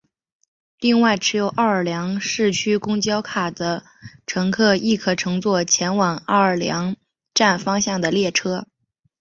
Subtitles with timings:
[0.79, 3.85] 另外持有奥尔良市区公交卡的
[4.25, 6.95] 乘客亦可乘坐前往奥尔良
[7.35, 8.65] 站方向的列车。